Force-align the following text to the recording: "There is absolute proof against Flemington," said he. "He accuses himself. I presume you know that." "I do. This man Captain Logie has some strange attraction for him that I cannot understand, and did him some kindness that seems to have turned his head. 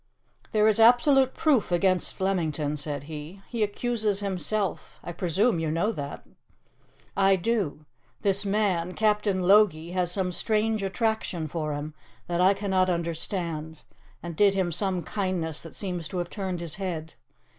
"There 0.51 0.67
is 0.67 0.79
absolute 0.79 1.35
proof 1.35 1.71
against 1.71 2.15
Flemington," 2.15 2.75
said 2.75 3.03
he. 3.03 3.43
"He 3.49 3.61
accuses 3.61 4.19
himself. 4.19 4.99
I 5.03 5.11
presume 5.11 5.59
you 5.59 5.69
know 5.69 5.91
that." 5.91 6.25
"I 7.15 7.35
do. 7.35 7.85
This 8.23 8.43
man 8.43 8.93
Captain 8.95 9.41
Logie 9.43 9.91
has 9.91 10.11
some 10.11 10.31
strange 10.31 10.81
attraction 10.81 11.47
for 11.47 11.73
him 11.73 11.93
that 12.25 12.41
I 12.41 12.55
cannot 12.55 12.89
understand, 12.89 13.81
and 14.23 14.35
did 14.35 14.55
him 14.55 14.71
some 14.71 15.03
kindness 15.03 15.61
that 15.61 15.75
seems 15.75 16.07
to 16.07 16.17
have 16.17 16.31
turned 16.31 16.61
his 16.61 16.77
head. 16.77 17.13